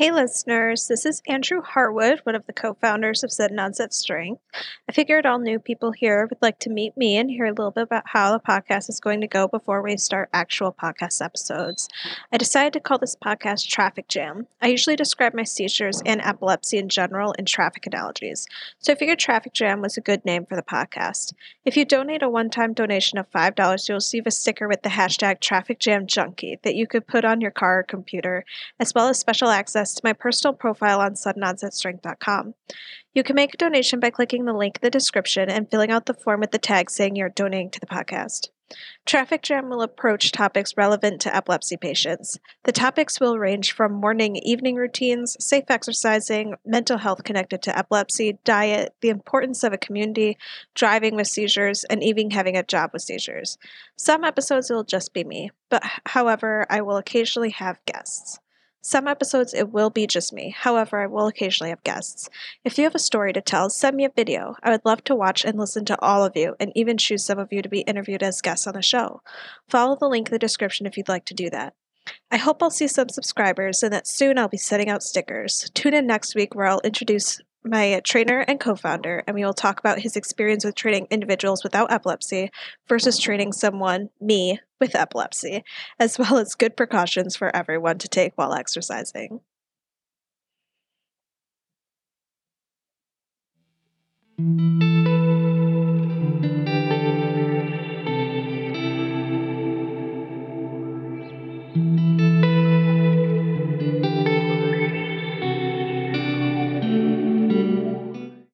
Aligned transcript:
Hey, 0.00 0.10
listeners, 0.10 0.88
this 0.88 1.04
is 1.04 1.20
Andrew 1.28 1.60
Harwood, 1.60 2.20
one 2.20 2.34
of 2.34 2.46
the 2.46 2.54
co 2.54 2.72
founders 2.72 3.22
of 3.22 3.30
Sudden 3.30 3.58
Onset 3.58 3.92
Strength. 3.92 4.40
I 4.88 4.92
figured 4.92 5.26
all 5.26 5.38
new 5.38 5.58
people 5.58 5.92
here 5.92 6.26
would 6.26 6.40
like 6.40 6.58
to 6.60 6.70
meet 6.70 6.96
me 6.96 7.18
and 7.18 7.28
hear 7.28 7.44
a 7.44 7.50
little 7.50 7.70
bit 7.70 7.82
about 7.82 8.04
how 8.06 8.32
the 8.32 8.42
podcast 8.42 8.88
is 8.88 8.98
going 8.98 9.20
to 9.20 9.26
go 9.26 9.46
before 9.46 9.82
we 9.82 9.98
start 9.98 10.30
actual 10.32 10.72
podcast 10.72 11.22
episodes. 11.22 11.86
I 12.32 12.38
decided 12.38 12.72
to 12.72 12.80
call 12.80 12.96
this 12.96 13.14
podcast 13.14 13.68
Traffic 13.68 14.08
Jam. 14.08 14.46
I 14.62 14.68
usually 14.68 14.96
describe 14.96 15.34
my 15.34 15.44
seizures 15.44 16.00
and 16.06 16.22
epilepsy 16.22 16.78
in 16.78 16.88
general 16.88 17.32
in 17.32 17.44
traffic 17.44 17.86
analogies, 17.86 18.46
so 18.78 18.94
I 18.94 18.96
figured 18.96 19.18
Traffic 19.18 19.52
Jam 19.52 19.82
was 19.82 19.98
a 19.98 20.00
good 20.00 20.24
name 20.24 20.46
for 20.46 20.56
the 20.56 20.62
podcast. 20.62 21.34
If 21.66 21.76
you 21.76 21.84
donate 21.84 22.22
a 22.22 22.30
one 22.30 22.48
time 22.48 22.72
donation 22.72 23.18
of 23.18 23.30
$5, 23.30 23.86
you'll 23.86 23.96
receive 23.96 24.26
a 24.26 24.30
sticker 24.30 24.66
with 24.66 24.80
the 24.80 24.88
hashtag 24.88 25.40
Traffic 25.40 25.78
Jam 25.78 26.06
Junkie 26.06 26.58
that 26.62 26.74
you 26.74 26.86
could 26.86 27.06
put 27.06 27.26
on 27.26 27.42
your 27.42 27.50
car 27.50 27.80
or 27.80 27.82
computer, 27.82 28.46
as 28.78 28.94
well 28.94 29.08
as 29.08 29.18
special 29.18 29.50
access 29.50 29.89
to 29.94 30.02
my 30.04 30.12
personal 30.12 30.54
profile 30.54 31.00
on 31.00 31.14
suddenonsetstrength.com. 31.14 32.54
You 33.12 33.22
can 33.22 33.36
make 33.36 33.54
a 33.54 33.58
donation 33.58 34.00
by 34.00 34.10
clicking 34.10 34.44
the 34.44 34.52
link 34.52 34.76
in 34.76 34.86
the 34.86 34.90
description 34.90 35.50
and 35.50 35.70
filling 35.70 35.90
out 35.90 36.06
the 36.06 36.14
form 36.14 36.40
with 36.40 36.52
the 36.52 36.58
tag 36.58 36.90
saying 36.90 37.16
you're 37.16 37.28
donating 37.28 37.70
to 37.70 37.80
the 37.80 37.86
podcast. 37.86 38.48
Traffic 39.04 39.42
Jam 39.42 39.68
will 39.68 39.82
approach 39.82 40.30
topics 40.30 40.76
relevant 40.76 41.20
to 41.22 41.34
epilepsy 41.34 41.76
patients. 41.76 42.38
The 42.64 42.72
topics 42.72 43.18
will 43.18 43.38
range 43.38 43.72
from 43.72 43.92
morning 43.92 44.36
evening 44.36 44.76
routines, 44.76 45.36
safe 45.44 45.64
exercising, 45.68 46.54
mental 46.64 46.98
health 46.98 47.24
connected 47.24 47.62
to 47.62 47.76
epilepsy, 47.76 48.38
diet, 48.44 48.94
the 49.00 49.08
importance 49.08 49.64
of 49.64 49.72
a 49.72 49.78
community, 49.78 50.38
driving 50.74 51.16
with 51.16 51.26
seizures, 51.26 51.84
and 51.84 52.02
even 52.04 52.30
having 52.30 52.56
a 52.56 52.62
job 52.62 52.90
with 52.92 53.02
seizures. 53.02 53.58
Some 53.96 54.22
episodes 54.22 54.70
will 54.70 54.84
just 54.84 55.12
be 55.12 55.24
me, 55.24 55.50
but 55.68 55.82
however, 56.06 56.66
I 56.70 56.82
will 56.82 56.96
occasionally 56.96 57.50
have 57.50 57.84
guests. 57.86 58.38
Some 58.82 59.06
episodes 59.06 59.52
it 59.52 59.70
will 59.70 59.90
be 59.90 60.06
just 60.06 60.32
me. 60.32 60.54
However, 60.56 61.00
I 61.02 61.06
will 61.06 61.26
occasionally 61.26 61.70
have 61.70 61.84
guests. 61.84 62.30
If 62.64 62.78
you 62.78 62.84
have 62.84 62.94
a 62.94 62.98
story 62.98 63.32
to 63.34 63.40
tell, 63.42 63.68
send 63.68 63.96
me 63.96 64.06
a 64.06 64.10
video. 64.10 64.56
I 64.62 64.70
would 64.70 64.84
love 64.84 65.04
to 65.04 65.14
watch 65.14 65.44
and 65.44 65.58
listen 65.58 65.84
to 65.86 66.00
all 66.00 66.24
of 66.24 66.36
you 66.36 66.56
and 66.58 66.72
even 66.74 66.96
choose 66.96 67.24
some 67.24 67.38
of 67.38 67.52
you 67.52 67.60
to 67.60 67.68
be 67.68 67.80
interviewed 67.80 68.22
as 68.22 68.40
guests 68.40 68.66
on 68.66 68.74
the 68.74 68.82
show. 68.82 69.22
Follow 69.68 69.96
the 69.96 70.08
link 70.08 70.28
in 70.28 70.32
the 70.32 70.38
description 70.38 70.86
if 70.86 70.96
you'd 70.96 71.08
like 71.08 71.26
to 71.26 71.34
do 71.34 71.50
that. 71.50 71.74
I 72.30 72.38
hope 72.38 72.62
I'll 72.62 72.70
see 72.70 72.88
some 72.88 73.10
subscribers 73.10 73.82
and 73.82 73.92
that 73.92 74.06
soon 74.06 74.38
I'll 74.38 74.48
be 74.48 74.56
sending 74.56 74.88
out 74.88 75.02
stickers. 75.02 75.70
Tune 75.74 75.94
in 75.94 76.06
next 76.06 76.34
week 76.34 76.54
where 76.54 76.66
I'll 76.66 76.80
introduce 76.80 77.40
my 77.64 78.00
trainer 78.04 78.40
and 78.40 78.58
co 78.58 78.74
founder, 78.74 79.22
and 79.26 79.34
we 79.34 79.44
will 79.44 79.54
talk 79.54 79.78
about 79.78 80.00
his 80.00 80.16
experience 80.16 80.64
with 80.64 80.74
training 80.74 81.06
individuals 81.10 81.62
without 81.62 81.92
epilepsy 81.92 82.50
versus 82.88 83.18
treating 83.18 83.52
someone, 83.52 84.10
me, 84.20 84.60
with 84.80 84.94
epilepsy, 84.94 85.62
as 85.98 86.18
well 86.18 86.38
as 86.38 86.54
good 86.54 86.76
precautions 86.76 87.36
for 87.36 87.54
everyone 87.54 87.98
to 87.98 88.08
take 88.08 88.32
while 88.36 88.54
exercising. 88.54 89.40